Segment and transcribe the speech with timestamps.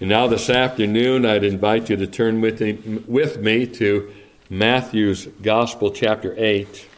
[0.00, 2.72] And now, this afternoon, I'd invite you to turn with me,
[3.06, 4.10] with me to
[4.48, 6.88] Matthew's Gospel, chapter 8.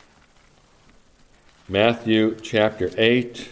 [1.69, 3.49] Matthew chapter 8.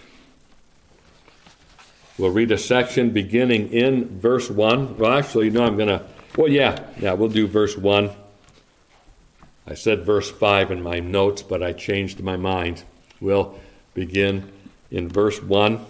[2.16, 4.96] We'll read a section beginning in verse 1.
[4.98, 6.04] Well, actually, no, I'm going to,
[6.36, 8.08] well, yeah, yeah, we'll do verse 1.
[9.66, 12.84] I said verse 5 in my notes, but I changed my mind.
[13.20, 13.58] We'll
[13.94, 14.52] begin
[14.92, 15.84] in verse 1.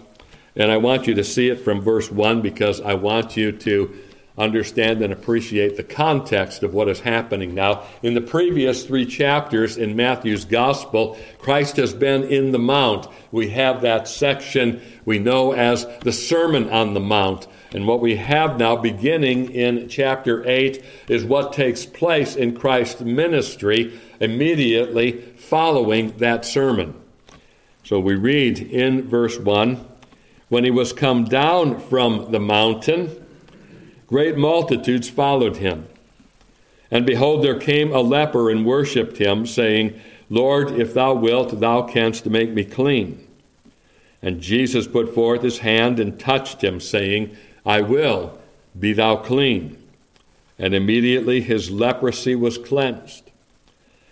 [0.56, 3.96] And I want you to see it from verse 1 because I want you to
[4.40, 7.84] understand and appreciate the context of what is happening now.
[8.02, 13.06] In the previous three chapters in Matthew's Gospel, Christ has been in the Mount.
[13.30, 17.46] We have that section we know as the Sermon on the Mount.
[17.72, 23.02] And what we have now, beginning in chapter 8, is what takes place in Christ's
[23.02, 26.94] ministry immediately following that sermon.
[27.84, 29.89] So we read in verse 1
[30.50, 33.24] when he was come down from the mountain,
[34.06, 35.86] great multitudes followed him.
[36.90, 41.82] And behold, there came a leper and worshipped him, saying, Lord, if thou wilt, thou
[41.82, 43.26] canst make me clean.
[44.20, 48.36] And Jesus put forth his hand and touched him, saying, I will,
[48.78, 49.80] be thou clean.
[50.58, 53.30] And immediately his leprosy was cleansed.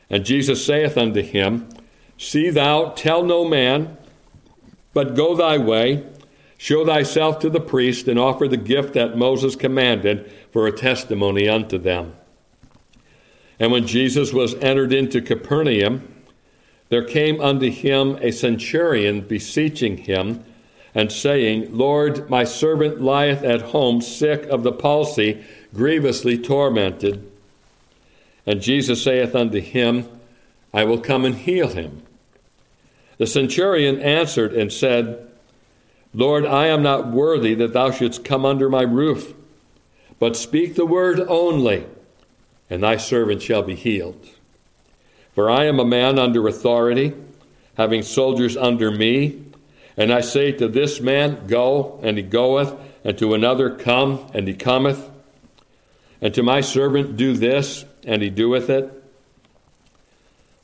[0.09, 1.69] And Jesus saith unto him,
[2.17, 3.97] See thou, tell no man,
[4.95, 6.05] but go thy way
[6.59, 11.49] Show thyself to the priest and offer the gift that Moses commanded for a testimony
[11.49, 12.15] unto them.
[13.61, 16.15] And when Jesus was entered into Capernaum,
[16.89, 20.45] there came unto him a centurion beseeching him,
[20.95, 27.31] and saying, Lord, my servant lieth at home sick of the palsy, grievously tormented.
[28.47, 30.09] And Jesus saith unto him,
[30.73, 32.03] I will come and heal him.
[33.19, 35.28] The centurion answered and said,
[36.15, 39.35] Lord, I am not worthy that thou shouldst come under my roof,
[40.19, 41.87] but speak the word only,
[42.71, 44.29] and thy servant shall be healed.
[45.35, 47.15] For I am a man under authority,
[47.77, 49.45] having soldiers under me,
[49.97, 52.75] and I say to this man, Go, and he goeth,
[53.05, 55.11] and to another, Come, and he cometh,
[56.21, 58.93] and to my servant, Do this, and he doeth it.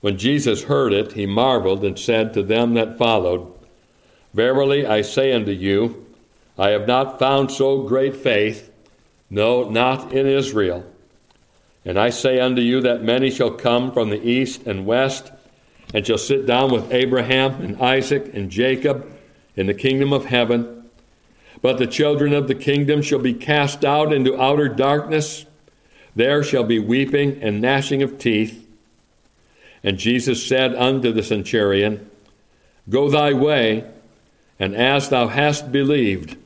[0.01, 3.54] When Jesus heard it, he marveled and said to them that followed,
[4.35, 6.05] Verily I say unto you,
[6.59, 8.71] I have not found so great faith,
[9.31, 10.85] no, not in Israel.
[11.85, 15.31] And I say unto you that many shall come from the east and west,
[15.93, 19.09] and shall sit down with Abraham and Isaac and Jacob
[19.55, 20.91] in the kingdom of heaven.
[21.63, 25.47] But the children of the kingdom shall be cast out into outer darkness.
[26.17, 28.67] There shall be weeping and gnashing of teeth.
[29.85, 32.11] And Jesus said unto the centurion,
[32.89, 33.85] Go thy way
[34.59, 36.37] and as thou hast believed,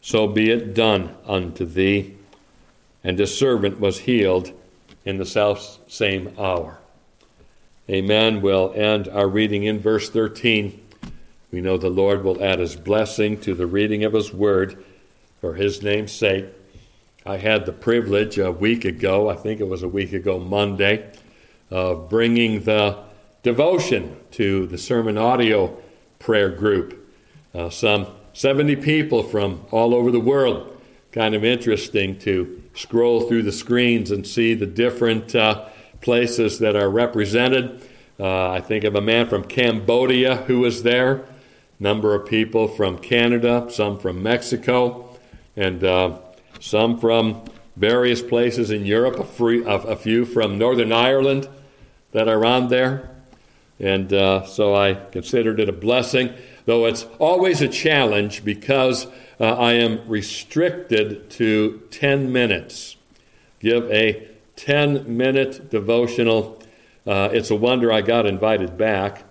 [0.00, 2.14] so be it done unto thee.
[3.04, 4.52] And the servant was healed
[5.04, 6.78] in the self same hour.
[7.88, 8.42] Amen.
[8.42, 10.82] We'll end our reading in verse 13.
[11.52, 14.84] We know the Lord will add his blessing to the reading of his word
[15.40, 16.46] for his name's sake.
[17.24, 21.12] I had the privilege a week ago, I think it was a week ago Monday,
[21.70, 22.98] of bringing the
[23.44, 25.76] devotion to the sermon audio
[26.18, 27.05] prayer group
[27.56, 30.78] uh, some 70 people from all over the world.
[31.10, 35.66] Kind of interesting to scroll through the screens and see the different uh,
[36.02, 37.80] places that are represented.
[38.20, 41.24] Uh, I think of a man from Cambodia who was there,
[41.80, 45.16] number of people from Canada, some from Mexico,
[45.56, 46.18] and uh,
[46.60, 47.42] some from
[47.76, 51.48] various places in Europe, a, free, a, a, few from Northern Ireland
[52.12, 53.10] that are on there.
[53.80, 56.34] And uh, so I considered it a blessing
[56.66, 59.06] though it's always a challenge because
[59.40, 62.96] uh, I am restricted to 10 minutes.
[63.60, 66.62] Give a 10 minute devotional.
[67.06, 69.24] Uh, it's a wonder I got invited back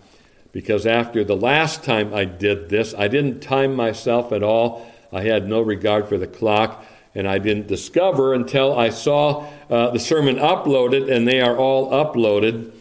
[0.51, 4.90] because after the last time I did this, I didn't time myself at all.
[5.12, 9.89] I had no regard for the clock, and I didn't discover until I saw uh,
[9.89, 12.71] the sermon uploaded, and they are all uploaded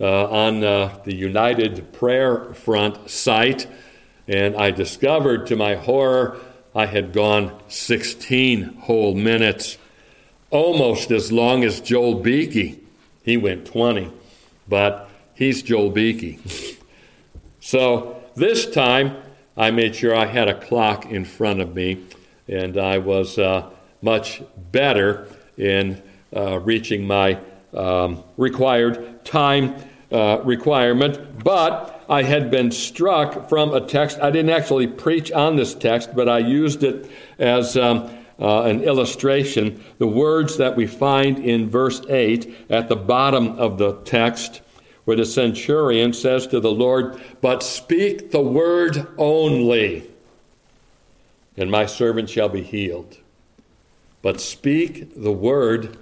[0.00, 3.66] uh, on uh, the United Prayer Front site.
[4.26, 6.38] And I discovered to my horror
[6.74, 9.78] I had gone 16 whole minutes,
[10.50, 12.84] almost as long as Joel Beeke.
[13.22, 14.10] He went 20,
[14.68, 16.40] but he's Joel Beeke.
[17.60, 19.16] so this time
[19.56, 22.04] I made sure I had a clock in front of me,
[22.48, 23.70] and I was uh,
[24.02, 24.42] much
[24.72, 26.02] better in
[26.34, 27.38] uh, reaching my
[27.72, 29.76] um, required time
[30.10, 31.44] uh, requirement.
[31.44, 34.18] But I had been struck from a text.
[34.20, 38.82] I didn't actually preach on this text, but I used it as um, uh, an
[38.82, 44.60] illustration, the words that we find in verse 8 at the bottom of the text,
[45.04, 50.10] where the centurion says to the Lord, But speak the word only,
[51.56, 53.18] and my servant shall be healed.
[54.22, 55.96] But speak the word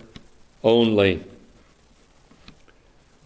[0.63, 1.25] only.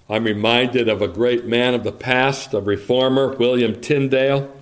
[0.08, 4.54] I'm reminded of a great man of the past, a reformer, William Tyndale,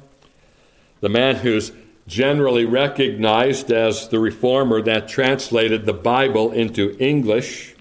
[1.00, 1.70] the man who's
[2.06, 7.74] generally recognized as the reformer that translated the Bible into English.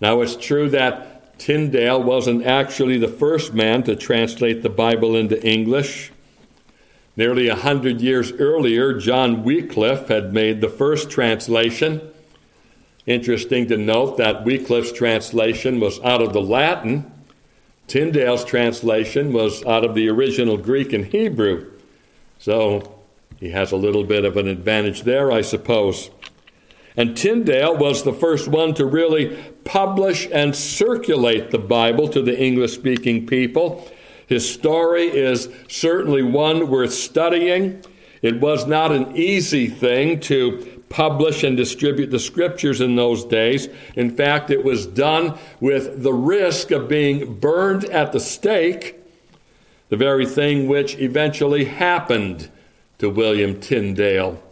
[0.00, 5.40] Now, it's true that Tyndale wasn't actually the first man to translate the Bible into
[5.46, 6.10] English.
[7.16, 12.00] Nearly a hundred years earlier, John Wycliffe had made the first translation.
[13.06, 17.10] Interesting to note that Wycliffe's translation was out of the Latin.
[17.86, 21.70] Tyndale's translation was out of the original Greek and Hebrew.
[22.40, 22.98] So
[23.38, 26.10] he has a little bit of an advantage there, I suppose.
[26.96, 32.36] And Tyndale was the first one to really publish and circulate the Bible to the
[32.36, 33.88] English speaking people.
[34.26, 37.84] His story is certainly one worth studying.
[38.22, 43.68] It was not an easy thing to publish and distribute the scriptures in those days.
[43.94, 48.96] In fact, it was done with the risk of being burned at the stake,
[49.88, 52.50] the very thing which eventually happened
[52.98, 54.42] to William Tyndale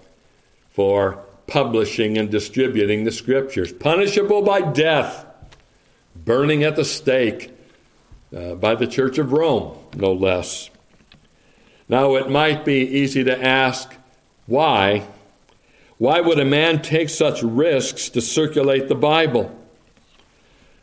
[0.70, 3.72] for publishing and distributing the scriptures.
[3.72, 5.24] Punishable by death,
[6.16, 7.52] burning at the stake
[8.36, 10.70] uh, by the Church of Rome, no less.
[11.88, 13.94] Now, it might be easy to ask
[14.46, 15.06] why.
[16.04, 19.58] Why would a man take such risks to circulate the Bible?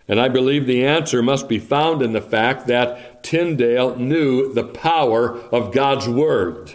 [0.07, 4.63] And I believe the answer must be found in the fact that Tyndale knew the
[4.63, 6.73] power of God's Word.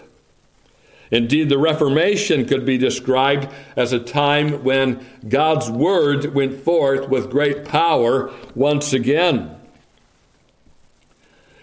[1.10, 7.28] Indeed, the Reformation could be described as a time when God's Word went forth with
[7.28, 9.55] great power once again.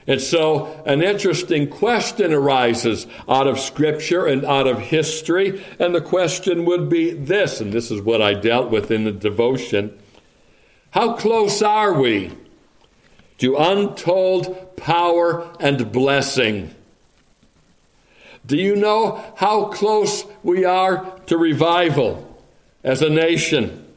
[0.06, 5.64] And so, an interesting question arises out of Scripture and out of history.
[5.80, 9.12] And the question would be this, and this is what I dealt with in the
[9.12, 9.98] devotion
[10.92, 12.32] How close are we
[13.38, 16.76] to untold power and blessing?
[18.46, 22.38] Do you know how close we are to revival
[22.84, 23.88] as a nation?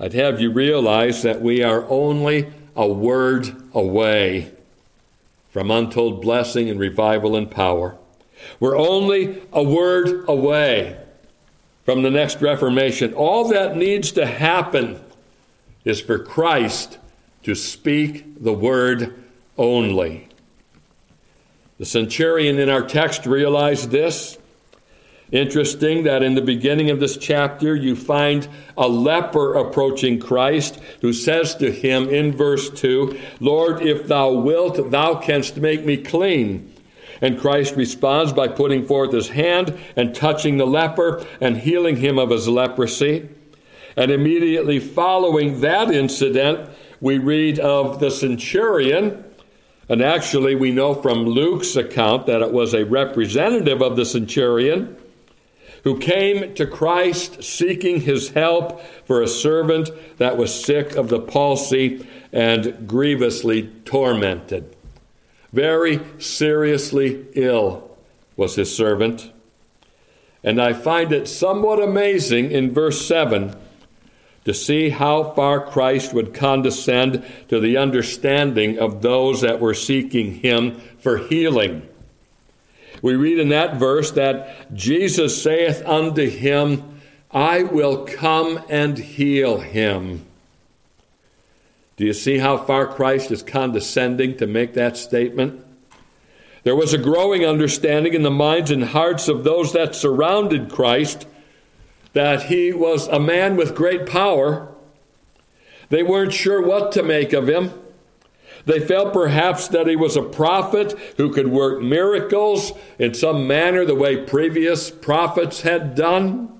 [0.00, 4.52] I'd have you realize that we are only a word away
[5.50, 7.96] from untold blessing and revival and power.
[8.60, 11.00] We're only a word away
[11.84, 13.14] from the next Reformation.
[13.14, 15.00] All that needs to happen
[15.84, 16.98] is for Christ
[17.42, 19.22] to speak the word
[19.58, 20.28] only.
[21.78, 24.38] The centurion in our text realized this.
[25.32, 31.12] Interesting that in the beginning of this chapter, you find a leper approaching Christ who
[31.12, 36.70] says to him in verse 2, Lord, if thou wilt, thou canst make me clean.
[37.22, 42.18] And Christ responds by putting forth his hand and touching the leper and healing him
[42.18, 43.28] of his leprosy.
[43.96, 46.68] And immediately following that incident,
[47.00, 49.24] we read of the centurion.
[49.88, 54.98] And actually, we know from Luke's account that it was a representative of the centurion
[55.84, 61.20] who came to Christ seeking his help for a servant that was sick of the
[61.20, 64.74] palsy and grievously tormented.
[65.52, 67.96] Very seriously ill
[68.34, 69.30] was his servant.
[70.42, 73.54] And I find it somewhat amazing in verse 7
[74.46, 80.36] to see how far Christ would condescend to the understanding of those that were seeking
[80.36, 81.88] him for healing
[83.04, 89.58] we read in that verse that Jesus saith unto him, I will come and heal
[89.58, 90.24] him.
[91.98, 95.62] Do you see how far Christ is condescending to make that statement?
[96.62, 101.26] There was a growing understanding in the minds and hearts of those that surrounded Christ
[102.14, 104.72] that he was a man with great power.
[105.90, 107.70] They weren't sure what to make of him.
[108.66, 113.84] They felt perhaps that he was a prophet who could work miracles in some manner
[113.84, 116.50] the way previous prophets had done.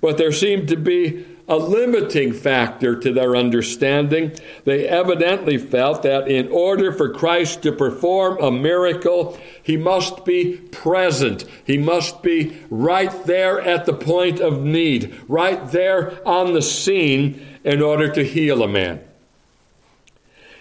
[0.00, 4.32] But there seemed to be a limiting factor to their understanding.
[4.64, 10.56] They evidently felt that in order for Christ to perform a miracle, he must be
[10.72, 11.44] present.
[11.64, 17.40] He must be right there at the point of need, right there on the scene
[17.62, 19.00] in order to heal a man.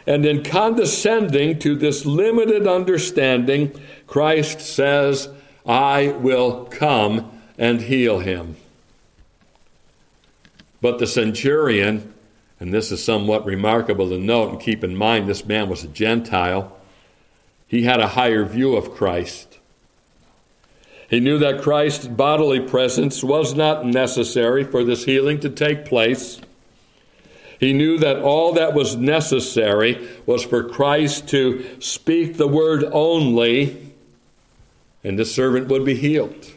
[0.05, 3.73] And in condescending to this limited understanding,
[4.05, 5.29] Christ says,
[5.65, 8.57] I will come and heal him.
[10.81, 12.13] But the centurion,
[12.59, 15.87] and this is somewhat remarkable to note and keep in mind this man was a
[15.87, 16.77] Gentile,
[17.67, 19.59] he had a higher view of Christ.
[21.09, 26.41] He knew that Christ's bodily presence was not necessary for this healing to take place.
[27.63, 33.93] He knew that all that was necessary was for Christ to speak the word only,
[35.01, 36.51] and the servant would be healed.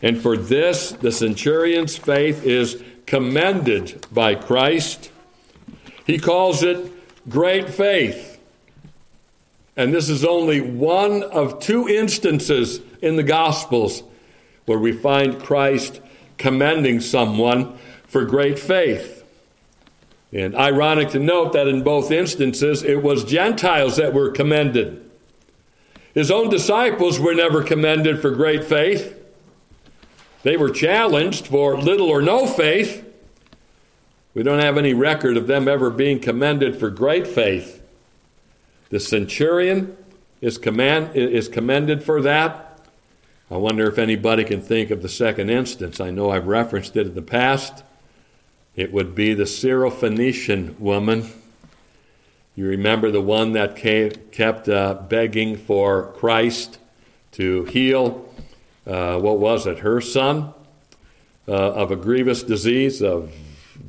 [0.00, 5.10] And for this, the centurion's faith is commended by Christ.
[6.06, 6.88] He calls it
[7.28, 8.38] great faith.
[9.76, 14.04] And this is only one of two instances in the Gospels
[14.64, 16.00] where we find Christ
[16.38, 19.15] commending someone for great faith.
[20.36, 25.10] And ironic to note that in both instances, it was Gentiles that were commended.
[26.12, 29.18] His own disciples were never commended for great faith.
[30.42, 33.02] They were challenged for little or no faith.
[34.34, 37.82] We don't have any record of them ever being commended for great faith.
[38.90, 39.96] The centurion
[40.42, 42.86] is, command, is commended for that.
[43.50, 45.98] I wonder if anybody can think of the second instance.
[45.98, 47.82] I know I've referenced it in the past.
[48.76, 51.32] It would be the Syrophoenician woman.
[52.54, 56.78] You remember the one that kept uh, begging for Christ
[57.32, 58.28] to heal
[58.86, 60.52] uh, what was it, her son,
[61.48, 63.32] uh, of a grievous disease, of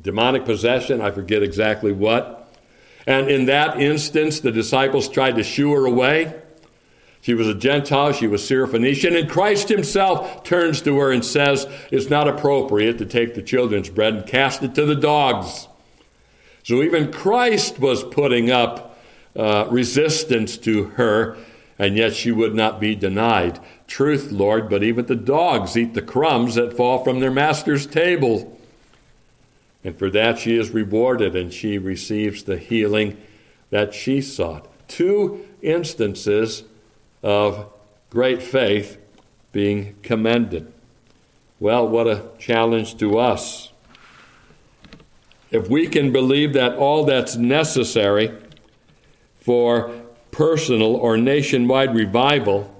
[0.02, 2.50] demonic possession, I forget exactly what.
[3.06, 6.34] And in that instance, the disciples tried to shoo her away.
[7.20, 11.66] She was a Gentile, she was Syrophoenician, and Christ himself turns to her and says,
[11.90, 15.68] It's not appropriate to take the children's bread and cast it to the dogs.
[16.62, 18.98] So even Christ was putting up
[19.34, 21.36] uh, resistance to her,
[21.78, 23.60] and yet she would not be denied.
[23.86, 28.58] Truth, Lord, but even the dogs eat the crumbs that fall from their master's table.
[29.84, 33.16] And for that she is rewarded and she receives the healing
[33.70, 34.66] that she sought.
[34.88, 36.64] Two instances
[37.22, 37.70] of
[38.10, 38.98] great faith
[39.52, 40.72] being commended.
[41.60, 43.72] Well, what a challenge to us.
[45.50, 48.32] If we can believe that all that's necessary
[49.40, 49.90] for
[50.30, 52.74] personal or nationwide revival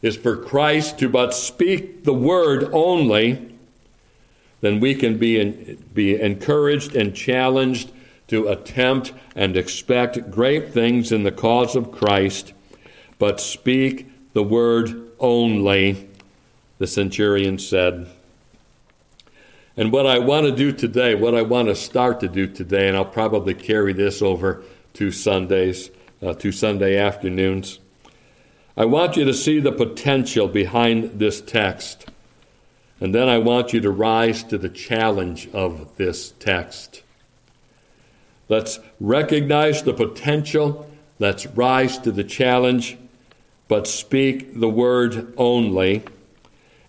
[0.00, 3.56] is for Christ to but speak the word only,
[4.62, 7.92] then we can be, in, be encouraged and challenged
[8.28, 12.52] to attempt and expect great things in the cause of Christ,
[13.22, 16.08] but speak the word only,
[16.78, 18.08] the centurion said.
[19.76, 22.88] And what I want to do today, what I want to start to do today,
[22.88, 24.64] and I'll probably carry this over
[24.94, 27.78] to Sundays, uh, to Sunday afternoons,
[28.76, 32.10] I want you to see the potential behind this text.
[32.98, 37.04] And then I want you to rise to the challenge of this text.
[38.48, 40.90] Let's recognize the potential.
[41.20, 42.98] Let's rise to the challenge,
[43.72, 46.02] but speak the word only.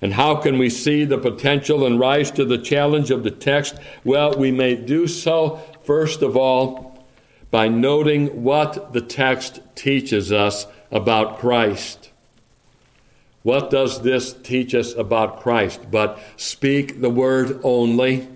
[0.02, 3.76] And how can we see the potential and rise to the challenge of the text?
[4.04, 7.02] Well, we may do so, first of all,
[7.52, 12.12] by noting what the text teaches us about Christ.
[13.44, 15.90] What does this teach us about Christ?
[15.90, 18.28] But speak the word only.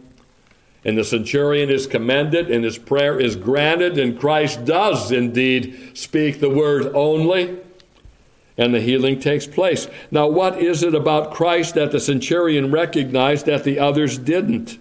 [0.85, 6.39] And the centurion is commended, and his prayer is granted, and Christ does indeed speak
[6.39, 7.57] the word only,
[8.57, 9.87] and the healing takes place.
[10.09, 14.79] Now, what is it about Christ that the centurion recognized that the others didn't?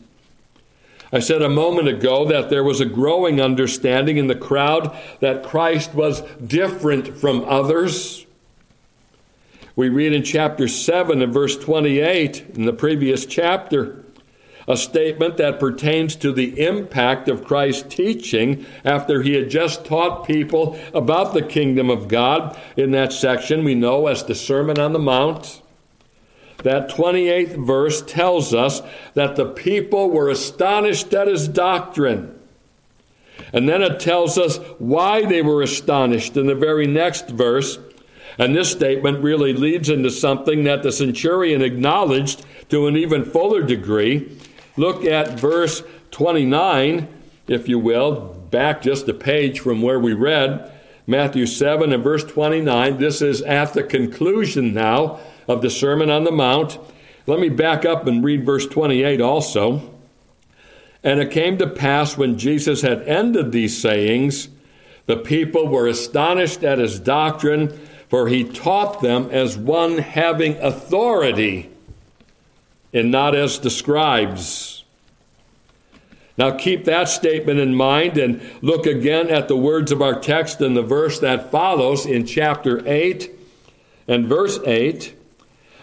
[1.13, 5.45] I said a moment ago that there was a growing understanding in the crowd that
[5.45, 8.27] Christ was different from others.
[9.77, 14.05] We read in chapter 7 and verse 28 in the previous chapter
[14.69, 20.27] a statement that pertains to the impact of Christ's teaching after he had just taught
[20.27, 22.59] people about the kingdom of God.
[22.77, 25.63] In that section, we know as the Sermon on the Mount.
[26.65, 28.83] That 28th verse tells us
[29.15, 32.37] that the people were astonished at his doctrine.
[33.53, 37.79] And then it tells us why they were astonished in the very next verse.
[38.39, 43.63] And this statement really leads into something that the centurion acknowledged to an even fuller
[43.63, 44.37] degree.
[44.77, 47.09] Look at verse 29,
[47.49, 50.71] if you will, back just a page from where we read.
[51.07, 52.99] Matthew 7 and verse 29.
[52.99, 56.79] This is at the conclusion now of the Sermon on the Mount.
[57.27, 59.95] Let me back up and read verse 28 also.
[61.03, 64.49] And it came to pass when Jesus had ended these sayings,
[65.07, 67.69] the people were astonished at his doctrine,
[68.09, 71.71] for he taught them as one having authority
[72.97, 74.85] and not as the scribes.
[76.39, 80.61] Now keep that statement in mind and look again at the words of our text
[80.61, 83.31] in the verse that follows in chapter 8
[84.09, 85.15] and verse 8.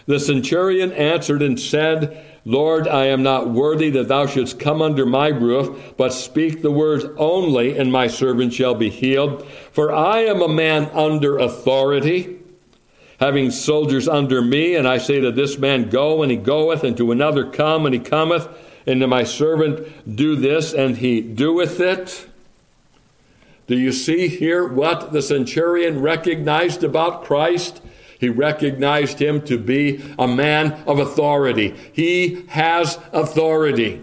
[0.06, 5.06] The centurion answered and said, Lord, I am not worthy that thou shouldst come under
[5.06, 9.46] my roof, but speak the words only, and my servant shall be healed.
[9.72, 12.38] For I am a man under authority,
[13.20, 16.96] having soldiers under me, and I say to this man, Go, and he goeth, and
[16.96, 18.48] to another, Come, and he cometh,
[18.86, 22.28] and to my servant, Do this, and he doeth it.
[23.66, 27.80] Do you see here what the centurion recognized about Christ?
[28.18, 31.74] He recognized him to be a man of authority.
[31.92, 34.02] He has authority.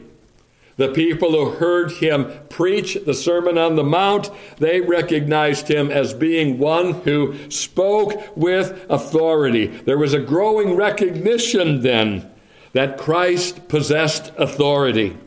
[0.77, 6.13] The people who heard him preach the Sermon on the Mount, they recognized him as
[6.13, 9.67] being one who spoke with authority.
[9.67, 12.29] There was a growing recognition then
[12.73, 15.17] that Christ possessed authority.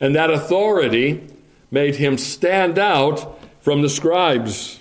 [0.00, 1.26] And that authority
[1.70, 4.80] made him stand out from the scribes.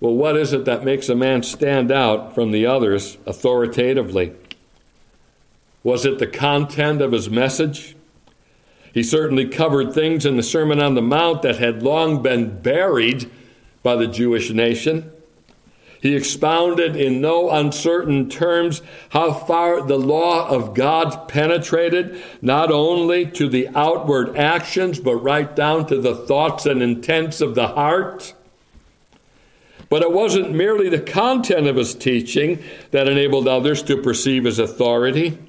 [0.00, 4.34] Well, what is it that makes a man stand out from the others authoritatively?
[5.86, 7.94] Was it the content of his message?
[8.92, 13.30] He certainly covered things in the Sermon on the Mount that had long been buried
[13.84, 15.12] by the Jewish nation.
[16.02, 23.24] He expounded in no uncertain terms how far the law of God penetrated, not only
[23.24, 28.34] to the outward actions, but right down to the thoughts and intents of the heart.
[29.88, 34.58] But it wasn't merely the content of his teaching that enabled others to perceive his
[34.58, 35.45] authority.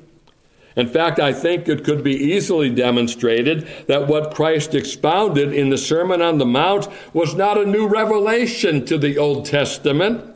[0.77, 5.77] In fact, I think it could be easily demonstrated that what Christ expounded in the
[5.77, 10.35] Sermon on the Mount was not a new revelation to the Old Testament.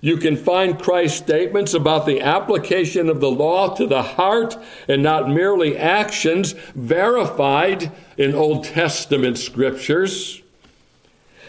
[0.00, 5.02] You can find Christ's statements about the application of the law to the heart and
[5.02, 10.40] not merely actions verified in Old Testament scriptures.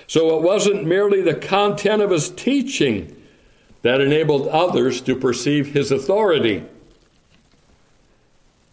[0.07, 3.15] So it wasn't merely the content of his teaching
[3.83, 6.63] that enabled others to perceive his authority,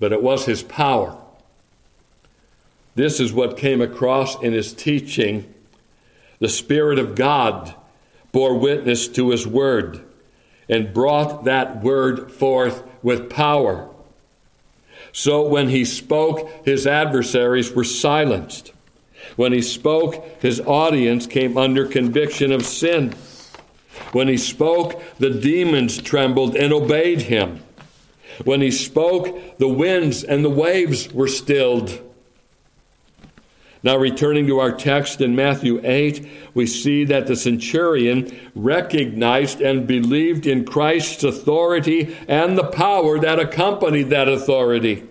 [0.05, 1.17] but it was his power.
[2.95, 5.51] This is what came across in his teaching.
[6.40, 7.75] The Spirit of God
[8.31, 10.05] bore witness to his word
[10.69, 13.88] and brought that word forth with power.
[15.11, 18.75] So when he spoke, his adversaries were silenced.
[19.37, 23.14] When he spoke, his audience came under conviction of sin.
[24.12, 27.63] When he spoke, the demons trembled and obeyed him.
[28.44, 32.01] When he spoke, the winds and the waves were stilled.
[33.83, 39.87] Now, returning to our text in Matthew 8, we see that the centurion recognized and
[39.87, 45.05] believed in Christ's authority and the power that accompanied that authority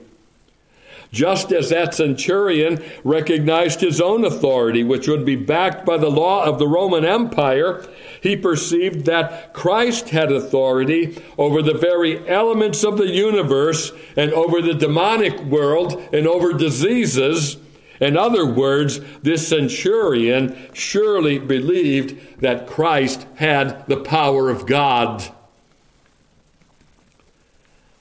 [1.13, 6.43] just as that centurion recognized his own authority, which would be backed by the law
[6.43, 7.85] of the Roman Empire,
[8.19, 14.59] he perceived that Christ had authority over the very elements of the universe and over
[14.59, 17.57] the demonic world and over diseases.
[18.01, 25.31] In other words, this centurion surely believed that Christ had the power of God.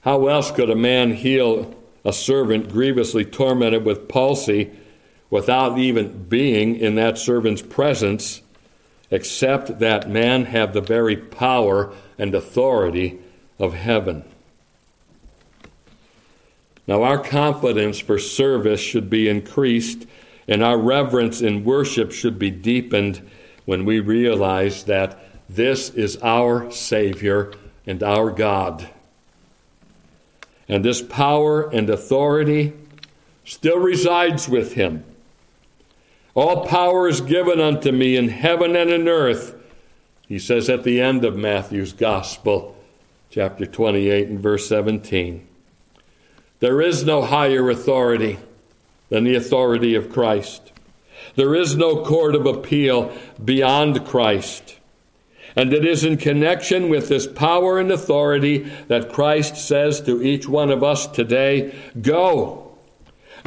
[0.01, 4.71] How else could a man heal a servant grievously tormented with palsy
[5.29, 8.41] without even being in that servant's presence,
[9.09, 13.19] except that man have the very power and authority
[13.57, 14.23] of heaven.
[16.85, 20.05] Now, our confidence for service should be increased,
[20.47, 23.27] and our reverence in worship should be deepened
[23.65, 27.53] when we realize that this is our Savior
[27.87, 28.89] and our God.
[30.67, 32.73] And this power and authority
[33.45, 35.03] still resides with him.
[36.35, 39.55] All power is given unto me in heaven and in earth,
[40.27, 42.75] he says at the end of Matthew's Gospel,
[43.29, 45.47] chapter 28 and verse 17.
[46.59, 48.39] There is no higher authority
[49.09, 50.71] than the authority of Christ.
[51.35, 54.79] There is no court of appeal beyond Christ.
[55.55, 60.47] And it is in connection with this power and authority that Christ says to each
[60.47, 62.63] one of us today Go.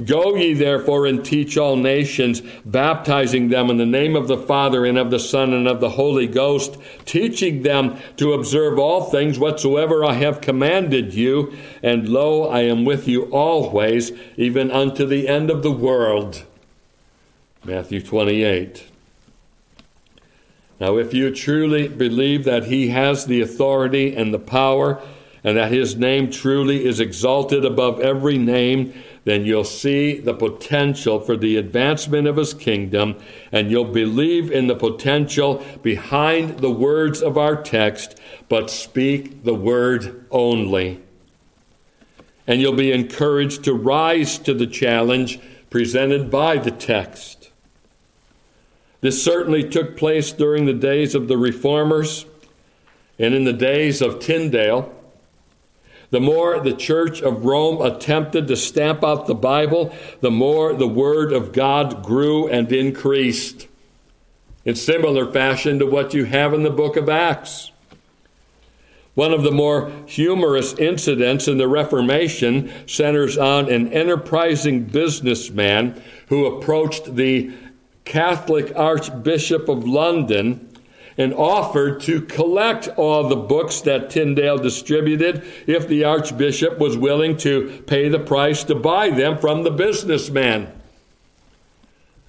[0.04, 4.84] Go ye therefore and teach all nations, baptizing them in the name of the Father
[4.84, 9.38] and of the Son and of the Holy Ghost, teaching them to observe all things
[9.38, 11.56] whatsoever I have commanded you.
[11.82, 16.44] And lo, I am with you always, even unto the end of the world.
[17.64, 18.95] Matthew 28.
[20.78, 25.00] Now, if you truly believe that he has the authority and the power,
[25.46, 31.20] and that his name truly is exalted above every name, then you'll see the potential
[31.20, 33.16] for the advancement of his kingdom,
[33.52, 39.54] and you'll believe in the potential behind the words of our text, but speak the
[39.54, 41.00] word only.
[42.48, 45.38] And you'll be encouraged to rise to the challenge
[45.70, 47.45] presented by the text.
[49.06, 52.26] This certainly took place during the days of the reformers
[53.20, 54.92] and in the days of Tyndale.
[56.10, 60.88] The more the Church of Rome attempted to stamp out the Bible, the more the
[60.88, 63.68] Word of God grew and increased.
[64.64, 67.70] In similar fashion to what you have in the book of Acts.
[69.14, 76.44] One of the more humorous incidents in the Reformation centers on an enterprising businessman who
[76.44, 77.52] approached the
[78.06, 80.66] Catholic Archbishop of London
[81.18, 87.36] and offered to collect all the books that Tyndale distributed if the archbishop was willing
[87.38, 90.72] to pay the price to buy them from the businessman.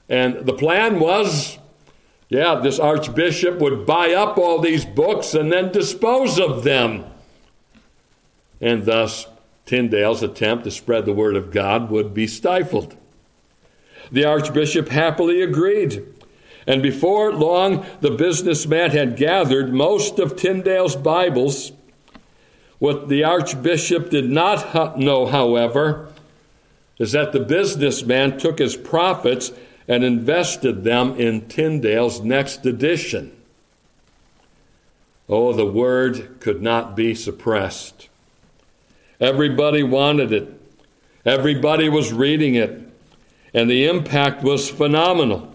[0.09, 1.57] And the plan was
[2.29, 7.05] yeah, this archbishop would buy up all these books and then dispose of them.
[8.59, 9.27] And thus,
[9.65, 12.97] Tyndale's attempt to spread the word of God would be stifled.
[14.11, 16.05] The archbishop happily agreed.
[16.65, 21.71] And before long, the businessman had gathered most of Tyndale's Bibles.
[22.79, 26.11] What the archbishop did not know, however,
[26.99, 29.51] is that the businessman took his profits
[29.87, 33.31] and invested them in Tyndale's next edition.
[35.29, 38.09] Oh, the word could not be suppressed.
[39.19, 40.61] Everybody wanted it,
[41.25, 42.86] everybody was reading it,
[43.53, 45.53] and the impact was phenomenal.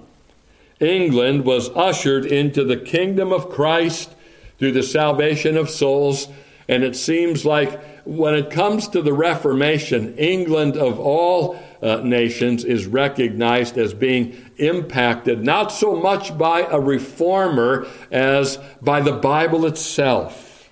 [0.81, 4.15] England was ushered into the kingdom of Christ
[4.59, 6.29] through the salvation of souls.
[6.69, 12.65] And it seems like when it comes to the Reformation, England of all uh, nations
[12.65, 19.67] is recognized as being impacted not so much by a reformer as by the Bible
[19.67, 20.71] itself.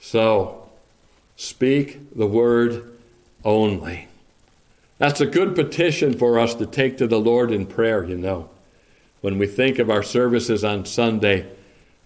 [0.00, 0.68] So,
[1.36, 2.98] speak the word
[3.44, 4.08] only.
[5.02, 8.50] That's a good petition for us to take to the Lord in prayer, you know.
[9.20, 11.50] When we think of our services on Sunday,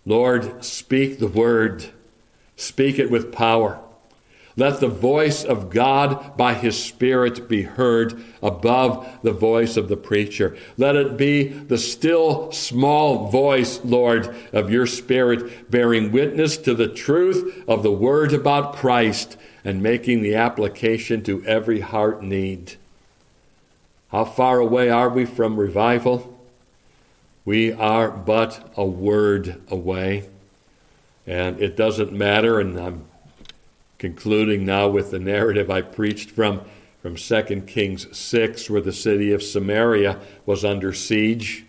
[0.06, 1.84] Lord, speak the word,
[2.56, 3.78] speak it with power.
[4.56, 9.98] Let the voice of God by His Spirit be heard above the voice of the
[9.98, 10.56] preacher.
[10.78, 16.88] Let it be the still small voice, Lord, of your Spirit bearing witness to the
[16.88, 22.76] truth of the word about Christ and making the application to every heart need.
[24.16, 26.40] How far away are we from revival?
[27.44, 30.26] We are but a word away.
[31.26, 33.04] And it doesn't matter, and I'm
[33.98, 36.62] concluding now with the narrative I preached from,
[37.02, 41.66] from 2 Kings 6, where the city of Samaria was under siege.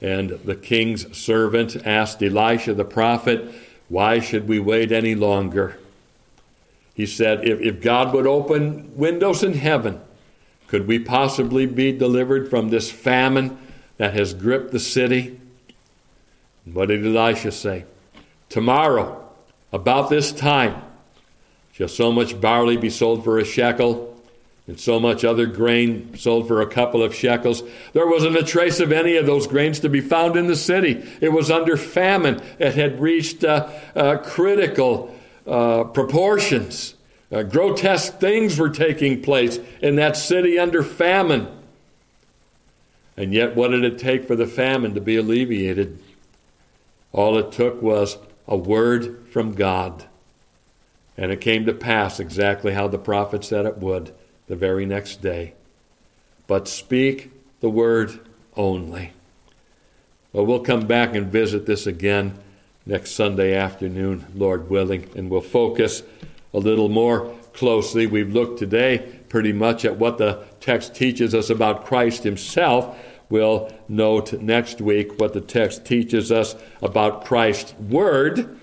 [0.00, 3.52] And the king's servant asked Elisha the prophet,
[3.88, 5.80] Why should we wait any longer?
[6.94, 10.00] He said, If, if God would open windows in heaven
[10.70, 13.58] could we possibly be delivered from this famine
[13.96, 15.36] that has gripped the city?
[16.64, 17.86] What did Elisha say?
[18.48, 19.28] Tomorrow,
[19.72, 20.80] about this time,
[21.72, 24.16] shall so much barley be sold for a shekel,
[24.68, 27.64] and so much other grain sold for a couple of shekels.
[27.92, 31.04] There wasn't a trace of any of those grains to be found in the city.
[31.20, 32.40] It was under famine.
[32.60, 35.12] It had reached uh, uh, critical
[35.48, 36.94] uh, proportions.
[37.32, 41.48] Uh, grotesque things were taking place in that city under famine.
[43.16, 45.98] And yet, what did it take for the famine to be alleviated?
[47.12, 50.06] All it took was a word from God.
[51.16, 54.12] And it came to pass exactly how the prophet said it would
[54.48, 55.54] the very next day.
[56.46, 58.18] But speak the word
[58.56, 59.12] only.
[60.32, 62.38] Well, we'll come back and visit this again
[62.86, 66.02] next Sunday afternoon, Lord willing, and we'll focus
[66.52, 68.06] a little more closely.
[68.06, 72.98] We've looked today pretty much at what the text teaches us about Christ himself.
[73.28, 78.58] We'll note next week what the text teaches us about Christ's word,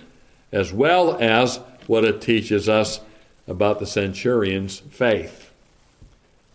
[0.52, 3.00] as well as what it teaches us
[3.48, 5.54] about the centurion's faith.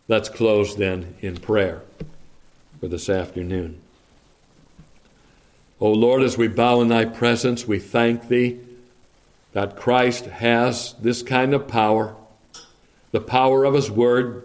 [0.08, 1.82] Let's close then in prayer
[2.80, 3.80] for this afternoon.
[5.80, 8.60] O Lord, as we bow in thy presence, we thank thee
[9.52, 12.16] that Christ has this kind of power,
[13.10, 14.44] the power of his word.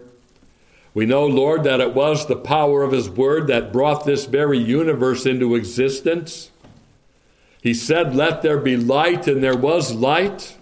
[0.98, 4.58] We know, Lord, that it was the power of His Word that brought this very
[4.58, 6.50] universe into existence.
[7.62, 10.56] He said, Let there be light, and there was light.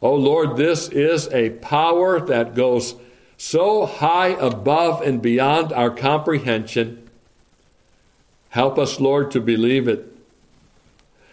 [0.00, 2.94] Oh Lord, this is a power that goes
[3.36, 7.08] so high above and beyond our comprehension.
[8.50, 10.10] Help us, Lord, to believe it.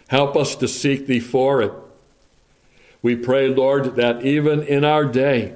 [0.08, 1.72] Help us to seek Thee for it.
[3.02, 5.54] We pray, Lord, that even in our day,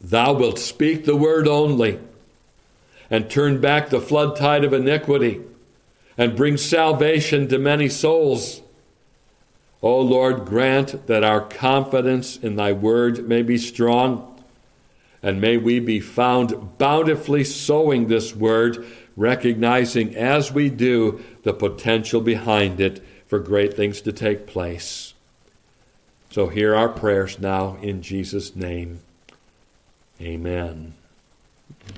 [0.00, 1.98] Thou wilt speak the word only
[3.10, 5.40] and turn back the flood tide of iniquity
[6.16, 8.62] and bring salvation to many souls.
[9.82, 14.42] O oh Lord, grant that our confidence in thy word may be strong,
[15.22, 18.86] and may we be found bountifully sowing this word,
[19.16, 25.09] recognizing as we do the potential behind it for great things to take place.
[26.30, 29.00] So hear our prayers now in Jesus' name.
[30.20, 30.94] Amen.